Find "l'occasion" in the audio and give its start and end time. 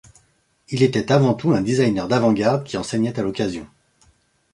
3.21-3.67